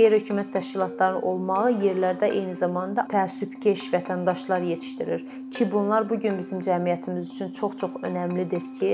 [0.00, 7.34] qeyri-hökumət təşkilatları olmağı yerlərdə eyni zamanda təəssübkeş vətəndaşlar yetişdirir ki, bunlar bu gün bizim cəmiyyətimiz
[7.34, 8.92] üçün çox-çox əhəmiylidir ki,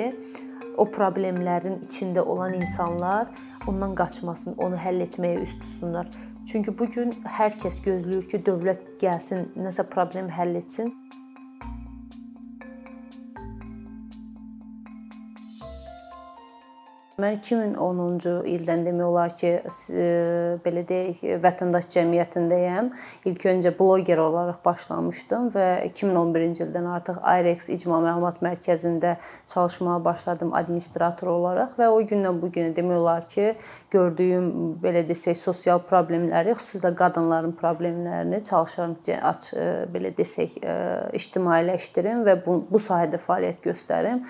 [0.76, 3.30] o problemlərin içində olan insanlar
[3.68, 6.10] ondan qaçmasın, onu həll etməyə üst tutsunlar.
[6.46, 10.92] Çünki bu gün hər kəs gözləyir ki, dövlət gəlsin, nəsə problem həll etsin.
[17.16, 19.50] Mən 2010-cu ildən demək olar ki,
[20.60, 22.90] belə deyək, vətəndaş cəmiyyətindəyəm.
[23.30, 29.14] İlk öncə bloqer olaraq başlamışdım və 2011-ci ildən artıq IREX İcma Məlumat Mərkəzində
[29.48, 33.48] çalışmağa başladım administrator olaraq və o gündən bu günə demək olar ki,
[33.96, 38.98] gördüyüm belə desək sosial problemləri, xüsusilə qadınların problemlərini çalışıram
[39.32, 39.54] aç
[39.96, 40.60] belə desək
[41.16, 44.20] ictimailəşdirim və bu, bu sahədə fəaliyyət göstərim.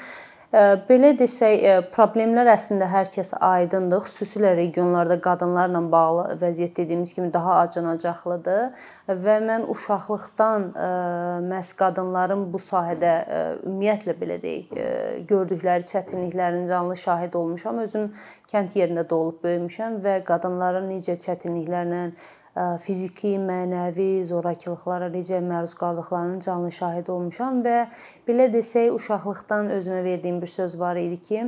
[0.55, 4.05] Belə desək, problemlər əslində hər kəsə aydındır.
[4.07, 8.87] Xüsusilə regionlarda qadınlarla bağlı vəziyyət dediyimiz kimi daha acınacaqlıdır
[9.27, 10.69] və mən uşaqlıqdan
[11.51, 13.13] məhz qadınların bu sahədə
[13.66, 17.83] ümumiyyətlə belə deyək, gördükləri çətinliklərin canlı şahid olmuşam.
[17.83, 18.13] Özüm
[18.53, 22.07] kənd yerində doğulub böyümüşəm və qadınların necə çətinliklərlə
[22.80, 27.85] fiziki, mənəvi zorakılıqlara necə məruz qaldıqlarının canlı şahidi olmuşam və
[28.29, 31.45] belə desək, uşaqlıqdan özümə verdiyim bir söz var idi ki,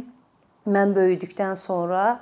[0.68, 2.20] mən böyüdükdən sonra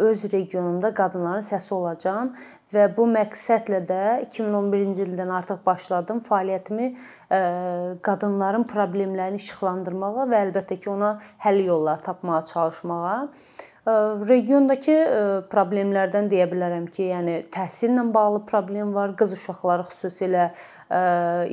[0.00, 2.32] öz regionumda qadınların səsi olacağam
[2.72, 6.92] və bu məqsədlə də 2011-ci ildən artıq başladım fəaliyyətimi
[8.06, 13.18] qadınların problemlərini işıqlandırmağa və əlbəttə ki, ona həll yollar tapmağa çalışmağa.
[14.28, 14.96] Regiondakı
[15.52, 19.14] problemlərdən deyə bilərəm ki, yəni təhsillə bağlı problem var.
[19.18, 20.48] Qız uşaqları xüsusilə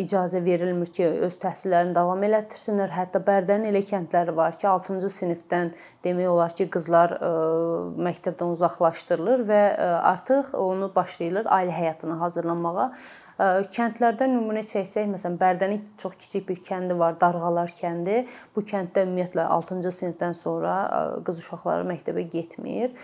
[0.02, 2.90] icazə verilmir ki, öz təhsillərini davam elətdirsinlər.
[2.96, 5.74] Hətta Bərdənin elə kəndləri var ki, 6-cı sinifdən
[6.06, 7.18] demək olar ki, qızlar
[8.10, 9.62] məktəbdən uzaqlaşdırılır və
[10.16, 12.92] artıq onu başlayırlar ailə həyatına hazırlanmağa.
[13.38, 18.24] Kəndlərdən nümunə çəksək, məsələn, Bərdənin çox kiçik bir kəndi var, Darğalar kəndi.
[18.56, 20.74] Bu kənddə ümumiyyətlə 6-cı sinifdən sonra
[21.28, 22.96] qız uşaqları məktəbə getmir.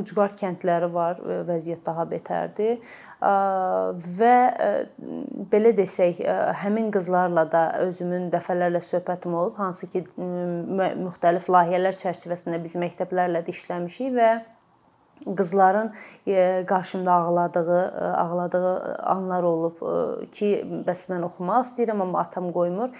[0.00, 2.82] Ucqar kəndləri var, vəziyyət daha betərdir.
[4.18, 4.34] Və
[5.54, 6.24] belə desək,
[6.64, 13.54] həmin qızlarla da özümün dəfələrlə söhbətim olub, hansı ki, müxtəlif layihələr çərçivəsində biz məktəblərlə də
[13.54, 14.30] işləmişik və
[15.36, 15.92] qızların
[16.26, 20.50] e, qarşımda ağladığı, e, ağladığı anlar olub e, ki,
[20.86, 22.92] bəs mən oxumaq istəyirəm, amma atam qoymur.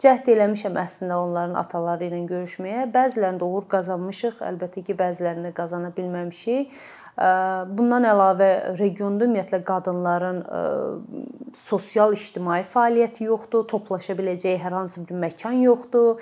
[0.00, 2.86] Cəhd eləmişəm əslində onların ataları ilə görüşməyə.
[2.92, 6.74] Bəzilərində uğur qazanmışıq, əlbəttə ki, bəzilərini qazana bilməmişik.
[7.16, 10.42] Bundan əlavə regionda ümumiyyətlə qadınların
[11.56, 16.20] sosial ictimai fəaliyyəti yoxdur, toplaşa biləcəyi hər hansı bir məkan yoxdur.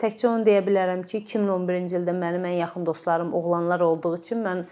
[0.00, 4.64] Təkcə onu deyə bilərəm ki, 2011-ci ildə mənim ən yaxın dostlarım oğlanlar olduğu üçün mən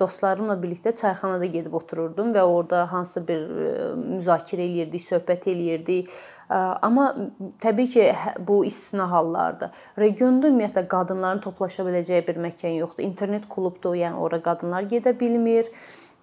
[0.00, 3.44] dostlarımla birlikdə çayxanada gedib otururdum və orada hansı bir
[4.16, 6.08] müzakirə eləyirdik, söhbət eləyirdik
[6.48, 7.08] Amma
[7.62, 9.72] təbii ki, hə, bu istisna hallardır.
[9.98, 13.02] Regionda ümumiyyətlə qadınların toplaşa biləcəyi bir məkan yoxdur.
[13.02, 15.72] İnternet klubdur, yəni ora qadınlar gedə bilmir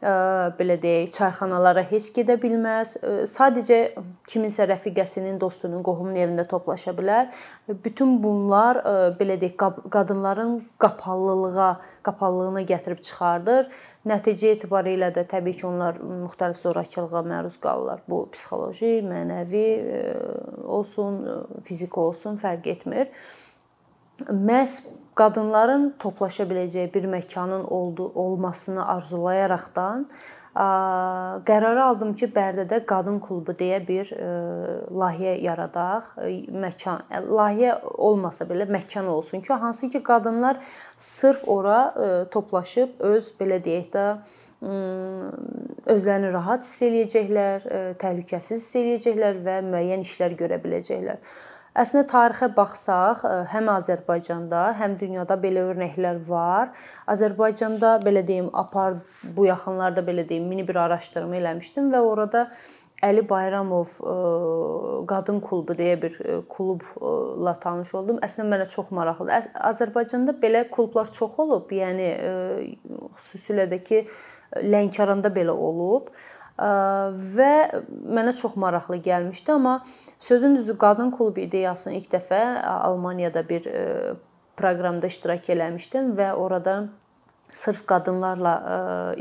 [0.03, 2.97] belə deyək, çayxanalara heç gedə bilməz.
[3.31, 3.77] Sadəcə
[4.27, 7.29] kiminsə rəfiqəsinin, dostunun, qohumunun evində toplaşa bilər.
[7.67, 8.81] Bütün bunlar
[9.19, 13.71] belə deyək, qadınların qapalılığa, qapalılığına gətirib çıxardır.
[14.03, 18.01] Nəticə etibarilə də təbii ki, onlar müxtəlif zorakılığa məruz qalırlar.
[18.09, 20.01] Bu psixoloji, mənəvi e,
[20.67, 21.21] olsun,
[21.63, 23.13] fiziki olsun, fərq etmir.
[24.27, 24.81] Məhz
[25.15, 30.07] qadınların toplaşa biləcəyi bir məkanın oldu olmasını arzulayaraqdan
[30.53, 34.11] qərarı aldım ki, Bərdədə qadın klubu deyə bir
[34.93, 36.11] layihə yaradaq.
[36.53, 40.59] Məkan layihə olmasa belə məkan olsun ki, hansı ki qadınlar
[40.97, 41.79] sırf ora
[42.31, 44.05] toplaşıb öz belə deyək də
[45.93, 47.65] özlərini rahat hiss eləyəcəklər,
[47.99, 51.17] təhlükəsiz hiss eləyəcəklər və müəyyən işlər görə biləcəklər.
[51.73, 56.69] Əslində tarixə baxsaq, e, həm Azərbaycanda, həm dünyada belə örnəklər var.
[57.09, 62.47] Azərbaycanda belə deyim, apar bu yaxınlarda belə deyim, mini bir araşdırma eləmişdim və orada
[63.03, 64.13] Əli Bayramov e,
[65.09, 68.21] qadın klubu deyə bir e, klubla tanış oldum.
[68.21, 69.49] Əslində mənə çox maraqlıdır.
[69.73, 72.13] Azərbaycanda belə klublar çox olub, yəni
[73.17, 74.05] xüsusilə də ki
[74.61, 76.13] Lənkəranda belə olub
[76.57, 77.53] və
[77.89, 79.81] mənə çox maraqlı gəlmişdi, amma
[80.19, 83.69] sözün düzü qadın klubu ideyasını ilk dəfə Almaniyada bir
[84.57, 86.89] proqramda iştirak eləmişdim və orada
[87.53, 88.53] sırf qadınlarla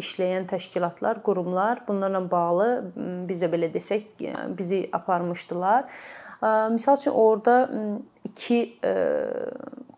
[0.00, 2.68] işləyən təşkilatlar, qurumlar bunlarla bağlı
[3.28, 4.04] biz də belə desək,
[4.58, 5.88] bizi aparmışdılar.
[6.42, 7.68] Məsəl üçün orada
[8.24, 8.78] iki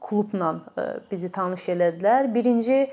[0.03, 0.55] klubla
[1.11, 2.35] bizi tanış elədilər.
[2.35, 2.91] Birinci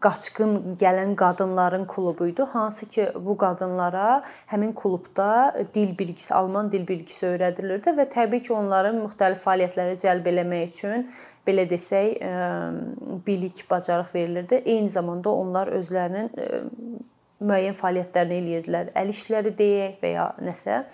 [0.00, 2.42] qaçqın gələn qadınların klubu idi.
[2.42, 8.52] Hansı ki, bu qadınlara həmin klubda dil bilgisi, alman dil bilgisi öyrədilirdi və təbii ki,
[8.56, 11.06] onları müxtəlif fəaliyyətlərə cəlb eləmək üçün
[11.46, 12.20] belə desək,
[13.26, 14.62] bilik, bacarıq verilirdi.
[14.64, 16.30] Eyni zamanda onlar özlərinin
[17.40, 18.92] müəyyən fəaliyyətlərini eləyirdilər.
[19.00, 20.84] Əl işləri deyək və ya nəsə.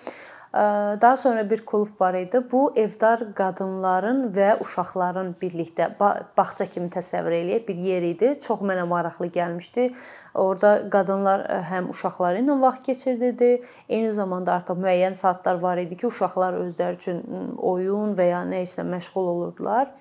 [1.01, 2.41] Daha sonra bir klub var idi.
[2.53, 8.31] Bu evdar qadınların və uşaqların birlikdə bağça kimi təsəvvür eləyək bir yer idi.
[8.41, 9.91] Çox mənə maraqlı gəlmişdi.
[10.35, 13.51] Orda qadınlar həm uşaqları ilə vaxt keçirirdi,
[13.89, 17.23] eyni zamanda artıq müəyyən saatlar var idi ki, uşaqlar özləri üçün
[17.61, 19.93] oyun və ya nə isə məşğul olurdular.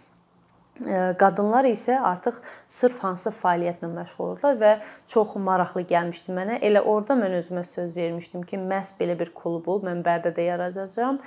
[0.76, 4.72] Qadınlar isə artıq sırf hansı fəaliyyətlə məşğul olurlar və
[5.08, 6.58] çox maraqlı gəlmişdi mənə.
[6.68, 11.22] Elə orada mən özümə söz vermişdim ki, məhz belə bir klubu mən Bərdədə yaradacağam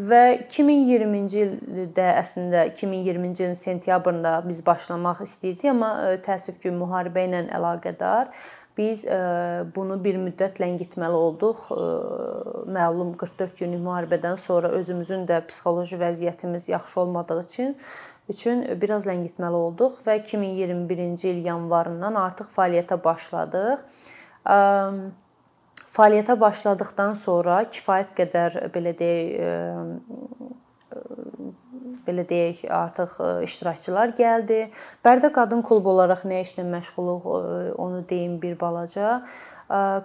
[0.00, 7.44] və 2020-ci ildə əslində 2020-ci ilin sentyabrında biz başlamaq istəyirdik, amma təəssüf ki, müharibə ilə
[7.60, 8.32] əlaqədar
[8.74, 9.04] biz
[9.76, 11.68] bunu bir müddət ləngitməli olduq.
[12.74, 17.76] Məlum 44 günlük müharibədən sonra özümüzün də psixoloji vəziyyətimiz yaxşı olmadığı üçün
[18.32, 23.84] üçün biraz ləngitməli olduq və 2021-ci il yanvarından artıq fəaliyyətə başladıq.
[25.94, 30.52] Fəaliyyətə başladıkdan sonra kifayət qədər belə deyək
[32.04, 33.16] belə deyək, artıq
[33.46, 34.68] iştirakçılar gəldi.
[35.04, 37.28] Bərdə qadın klubu olaraq nə işlə məşğuluq,
[37.80, 39.22] onu deyim bir balaca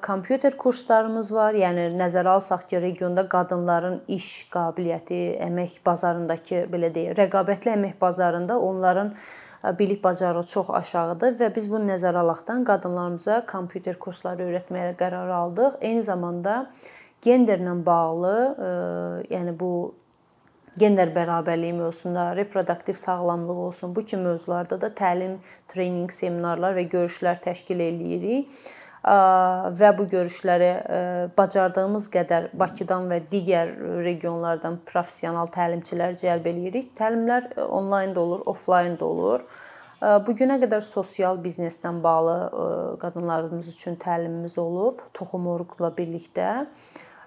[0.01, 1.57] kompüter kurslarımız var.
[1.57, 8.59] Yəni nəzərə alsaq ki, regionda qadınların iş qabiliyyəti, əmək bazarındakı belə deyək, rəqabətli əmək bazarında
[8.59, 9.13] onların
[9.79, 15.79] bilik bacarığı çox aşağıdır və biz bunu nəzərə alaqdan qadınlarımıza kompüter kursları öyrətməyə qərar aldıq.
[15.81, 16.69] Eyni zamanda
[17.25, 18.35] genderlə bağlı,
[19.29, 19.93] yəni bu
[20.79, 25.35] gender bərabərliyi mövzusunda, reproduktiv sağlamlıq olsun, bu kimi mövzularda da təlim,
[25.67, 28.61] treninq, seminarlar və görüşlər təşkil eləyirik
[29.03, 30.71] və bu görüşləri
[31.37, 33.71] bacardığımız qədər Bakıdan və digər
[34.03, 36.91] regionlardan professional təlimçilər cəlb eləyirik.
[36.99, 39.45] Təlimlər onlayn da olur, offlayn da olur.
[39.99, 42.35] Bu günə qədər sosial biznesdən bağlı
[43.01, 46.67] qadınlarımız üçün təlimimiz olub, Toxum Oruqla birlikdə.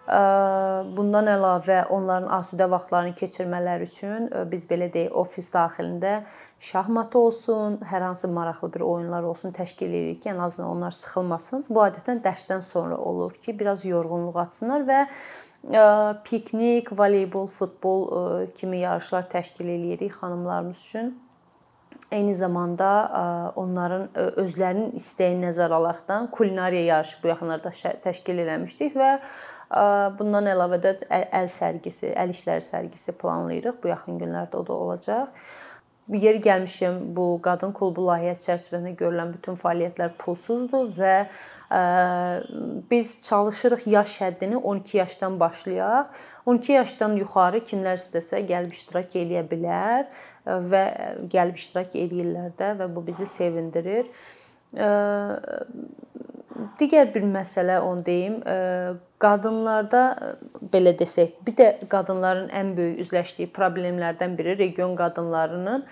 [0.02, 6.24] Bundan əlavə onların asudə vaxtlarını keçirmələri üçün biz belə deyək, ofis daxilində
[6.58, 11.64] şahmat olsun, hər hansı maraqlı bir oyunlar olsun təşkil edirik ki, ən azından onlar sıxılmasın.
[11.70, 15.06] Bu adətən dərsdən sonra olur ki, biraz yorğunluq atsınlar və
[16.26, 21.14] piknik, voleybol, futbol kimi yarışlar təşkil eləyirik xanımlarımız üçün.
[22.12, 22.88] Eyni zamanda
[23.56, 24.10] onların
[24.42, 27.70] özlərinin istəyini nəzərə alaraqdan kulinariya yarışı bu yaxınlarda
[28.04, 29.14] təşkil eləmişdik və
[30.18, 33.78] Bundan əlavə də əl sərgisi, əl işləri sərgisi planlayırıq.
[33.82, 35.44] Bu yaxın günlərdə o da olacaq.
[36.12, 41.14] Yeri gəlmişkən bu qadın klubu layihəsi çərçivəsində görülən bütün fəaliyyətlər pulsuzdur və
[42.90, 46.10] biz çalışırıq yaş həddini 12 yaşdan başlayaq.
[46.46, 50.10] 12 yaşdan yuxarı kimlər istəsə gəlib iştirak eləyə bilər
[50.44, 50.82] və
[51.32, 54.10] gəlib iştirak eləyirlər də və bu bizi sevindirir.
[56.80, 58.40] Digər bir məsələ onu deyim,
[59.22, 60.02] qadınlarda
[60.72, 65.86] belə desək, bir də qadınların ən böyük üzləşdiyi problemlərdən biri region qadınlarının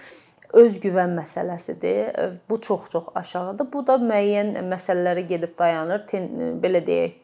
[0.56, 2.38] özgüvən məsələsidir.
[2.50, 3.68] Bu çox-çox aşağıdır.
[3.72, 6.04] Bu da müəyyən məsələlərə gedib dayanır.
[6.62, 7.16] Belə deyək,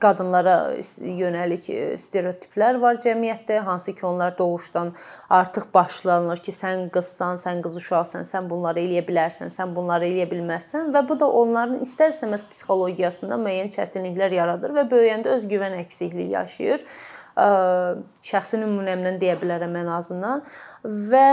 [0.00, 0.56] qadınlara
[1.04, 1.68] yönəlik
[2.00, 4.92] stereotiplər var cəmiyyətdə, hansı ki, onlar doğuşdan
[5.30, 10.28] artıq başlanılır ki, sən qızsan, sən qız uşaqsan, sən bunları eləyə bilərsən, sən bunları eləyə
[10.32, 16.86] bilməzsən və bu da onların istər-istəməz psixologiyasında müəyyən çətinliklər yaradır və böyüyəndə özgüvən əksikliyi yaşayır.
[17.32, 20.42] Şəxsi nümunəmdən deyə bilərəm ən azından
[20.84, 21.26] və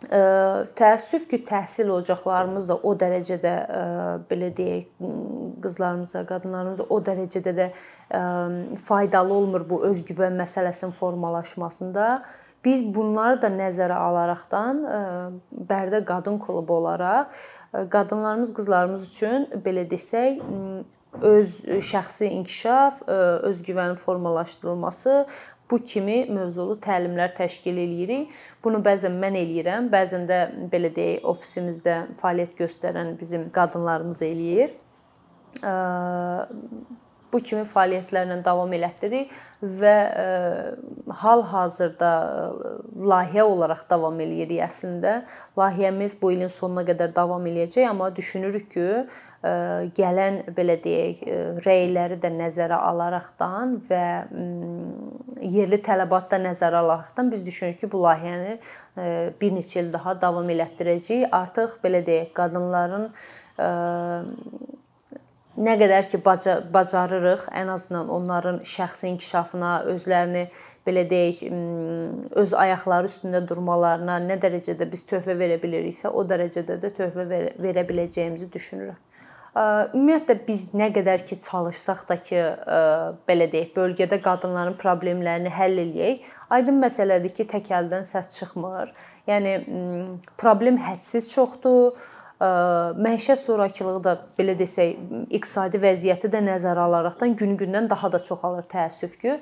[0.00, 3.54] Təəssüf ki, təhsil ocaqlarımız da o dərəcədə
[4.30, 4.86] belə deyək,
[5.60, 7.66] qızlarımıza, qadınlarımıza o dərəcədə də
[8.86, 12.22] faydalı olmur bu özgüvən məsələsinin formalaşmasında.
[12.64, 14.80] Biz bunları da nəzərə alaraqdan
[15.68, 17.28] Bərdə qadın klubu olaraq
[17.92, 20.40] qadınlarımız, qızlarımız üçün belə desək,
[21.20, 21.54] öz
[21.92, 23.02] şəxsi inkişaf,
[23.50, 25.26] özgüvənin formalaşdırılması
[25.70, 28.30] bu kimi mövzulu təlimlər təşkil eləyirik.
[28.64, 30.40] Bunu bəzən mən eləyirəm, bəzən də
[30.72, 34.74] belə deyək, ofisimizdə fəaliyyət göstərən bizim qadınlarımız eləyir.
[37.32, 39.32] bu kimi fəaliyyətlərlə davam elətdiririk
[39.80, 39.94] və
[41.22, 42.10] hal-hazırda
[43.12, 45.20] layihə olaraq davam eləyirik əslində.
[45.58, 48.88] Layihəmiz bu ilin sonuna qədər davam eləyəcək, amma düşünürük ki,
[49.40, 51.22] gələn belə deyək,
[51.64, 54.04] rəyləri də nəzərə alaraqdan və
[55.40, 58.58] yerli tələbat da nəzərə alaraqdan biz düşünürük ki, bu layihəni
[59.40, 61.32] bir neçə il daha davam elətdirəcəyik.
[61.32, 63.08] Artıq belə deyək, qadınların
[65.60, 70.50] nə qədər ki bacarırıq, ən azından onların şəxsi inkişafına, özlərini
[70.84, 71.46] belə deyək,
[72.44, 77.24] öz ayaqları üstündə durmalarına nə dərəcədə biz töhfə verə biliriksə, o dərəcədə də töhfə
[77.56, 79.00] verə biləcəyimizi düşünürəm.
[79.56, 82.38] Ümumiyyətlə biz nə qədər ki çalışsaq da ki,
[83.26, 88.94] belə deyək, bölgədə qadınların problemlərini həll eləyək, aydın məsələdir ki, tək əldən səs çıxmır.
[89.26, 89.56] Yəni
[90.38, 91.98] problem hədsiz çoxdur.
[92.40, 94.94] Məişət zorakılığı da belə desək,
[95.28, 99.34] iqtisadi vəziyyəti də nəzərə alaraqdan gün-gündən daha da çoxalır təəssüf ki.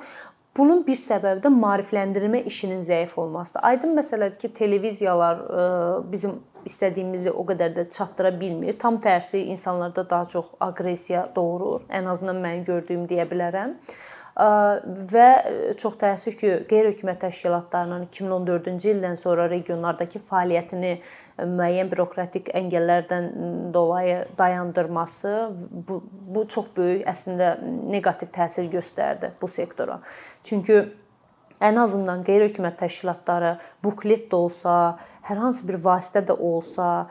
[0.59, 3.63] Bunun bir səbəbi də maarifləndirmə işinin zəif olmasıdır.
[3.63, 5.45] Aydın məsələdir ki, televiziyalar
[6.11, 8.79] bizim istədiyimizi o qədər də çatdıra bilmir.
[8.79, 11.89] Tam tərsi insanlarda daha çox aqressiya doğurur.
[11.89, 13.77] Ən azından mənim gördüyüm deyə bilərəm
[14.39, 15.29] və
[15.81, 20.93] çox təəssüf ki, qeyri-hökumət təşkilatlarının 2014-cü ildən sonra regionlardakı fəaliyyətini
[21.43, 23.27] müəyyən bürokratik əngəllərdən
[23.75, 25.35] dolayı dayandırması
[25.89, 26.03] bu
[26.37, 27.57] bu çox böyük əslində
[27.91, 29.99] neqativ təsir göstərdi bu sektora.
[30.45, 30.85] Çünki
[31.59, 34.99] ən azından qeyri-hökumət təşkilatları buklet də olsa,
[35.29, 37.09] hər hansı bir vasitə də olsa,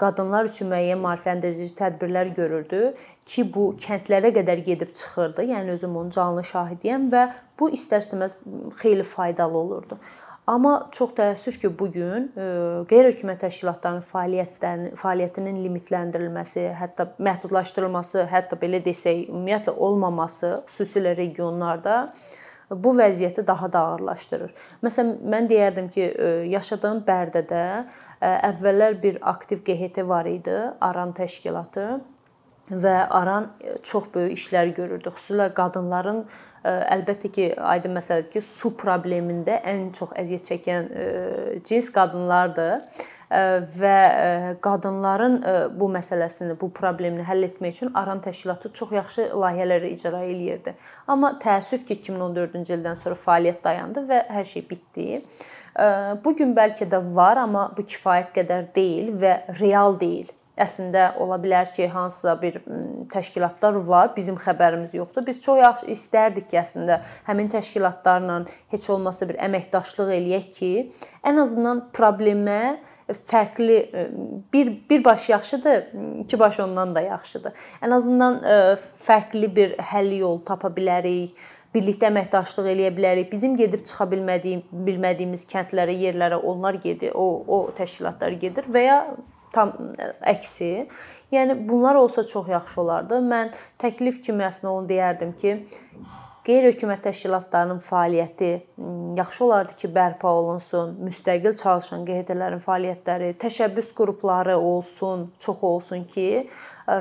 [0.00, 2.82] qadınlar üçün müəyyən maarifləndirici tədbirlər görürdü
[3.24, 5.46] ki, bu kəndlərə qədər gedib çıxırdı.
[5.52, 7.24] Yəni özüm onun canlı şahidiyəm və
[7.60, 8.42] bu istər-istəməz
[8.82, 9.98] xeyli faydalı olurdu.
[10.46, 12.26] Amma çox təəssüf ki, bu gün
[12.90, 21.94] qeyri-hökumət təşkilatlarının fəaliyyətlərinin fəaliyyətinin limiterləndirilməsi, hətta məhdudlaşdırılması, hətta belə desək, ümumiyyətlə olmaması, xüsusilə regionlarda
[22.84, 24.54] bu vəziyyəti daha da ağırlaşdırır.
[24.84, 26.08] Məsələn, mən deyərdim ki,
[26.52, 27.62] yaşadığım Bərdədə
[28.24, 32.00] əvvəllər bir aktiv QHT var idi, Aran təşkilatı
[32.70, 33.50] və Aran
[33.82, 35.12] çox böyük işlər görürdü.
[35.12, 36.24] Xüsusilə qadınların
[36.64, 40.88] əlbəttə ki, aydın məsələdir ki, su problemində ən çox əziyyət çəkən
[41.68, 42.80] cins qadınlardır
[43.78, 43.96] və
[44.62, 45.40] qadınların
[45.74, 50.76] bu məsələsini, bu problemini həll etmək üçün Aran təşkilatı çox yaxşı layihələr icra eləyirdi.
[51.08, 55.20] Amma təəssüf ki, 2014-cü ildən sonra fəaliyyət dayandı və hər şey bitdi.
[56.24, 60.30] Bu gün bəlkə də var, amma bu kifayət qədər deyil və real deyil.
[60.54, 62.60] Əslində ola bilər ki, hansısa bir
[63.10, 65.26] təşkilatlar var, bizim xəbərimiz yoxdur.
[65.26, 68.36] Biz çox yaxşı istərdik ki, əslində həmin təşkilatlarla
[68.70, 70.72] heç olmasa bir əməkdaşlıq eləyək ki,
[71.26, 72.76] ən azından problemə
[73.08, 73.78] fərqli
[74.52, 75.82] bir bir baş yaxşıdır,
[76.20, 77.52] iki baş ondan da yaxşıdır.
[77.82, 78.38] Ən azından
[79.06, 81.34] fərqli bir həll yol tapa bilərik
[81.74, 83.30] birlikdə əməkdaşlıq eləyə bilərik.
[83.32, 88.98] Bizim gedib çıxa bilmədiyim, bilmədiyimiz kəndlərə, yerlərə onlar gedir, o o təşkilatlar gedir və ya
[89.54, 89.72] tam
[90.22, 90.86] əksi.
[91.34, 93.18] Yəni bunlar olsa çox yaxşı olardı.
[93.26, 93.50] Mən
[93.82, 95.56] təklif kimi əslində onu deyərdim ki,
[96.44, 98.50] qeyri-hökumət təşkilatlarının fəaliyyəti
[99.16, 100.92] yaxşı olardı ki, bərpa olunsun.
[101.06, 106.48] Müstəqil çalışan QHT-lərin fəaliyyətləri, təşəbbüs qrupları olsun, çox olsun ki,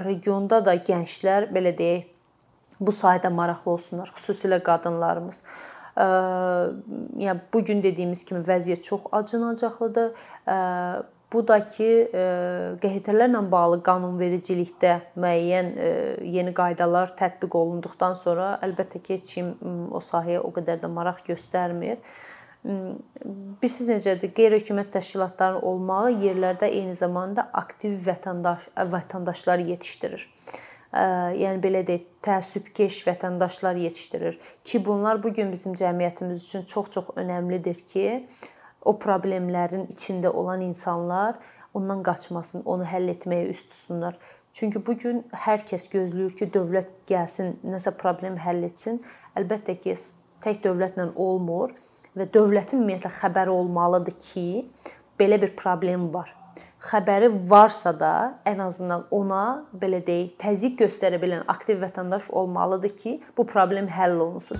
[0.06, 2.10] regionda da gənclər belə deyək
[2.84, 5.44] bu sahədə maraqlı olsunlar, xüsusilə qadınlarımız.
[7.22, 10.14] Yəni bu gün dediyimiz kimi vəziyyət çox acınacaqlıdır.
[11.34, 11.88] Bu da ki,
[12.84, 15.72] QHT-lərlə bağlı qanunvericilikdə müəyyən
[16.30, 19.50] yeni qaydalar tətbiq olunduqdan sonra əlbəttə ki, heç kim
[19.90, 21.98] o sahəyə o qədər də maraq göstərmir.
[22.64, 24.32] Bilirsiniz necədir?
[24.38, 30.30] Qeyri-hökumət təşkilatlarının olmağı yerlərdə eyni zamanda aktiv vətəndaş vətəndaşlar yetişdirir
[30.94, 37.80] yəni belə deyək, təəssübkeş vətəndaşlar yetişdirir ki, bunlar bu gün bizim cəmiyyətimiz üçün çox-çox əhəmilidir
[37.90, 38.28] ki,
[38.86, 41.40] o problemlərin içində olan insanlar
[41.74, 44.18] ondan qaçmasın, onu həll etməyə üst tutsunlar.
[44.54, 49.02] Çünki bu gün hər kəs gözləyir ki, dövlət gəlsin, nəsə problem həll etsin.
[49.40, 49.96] Əlbəttə ki,
[50.46, 51.74] tək dövlətlə olmur
[52.14, 54.48] və dövlətin ümumiyyətlə xəbəri olmalıdır ki,
[55.18, 56.36] belə bir problem var
[56.84, 58.14] xəbəri varsa da
[58.50, 59.44] ən azından ona
[59.84, 64.60] belə deyək, təzyiq göstərə bilən aktiv vətəndaş olmalıdır ki, bu problem həll olunsun.